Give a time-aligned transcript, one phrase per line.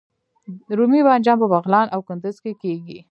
[0.77, 2.99] رومي بانجان په بغلان او کندز کې کیږي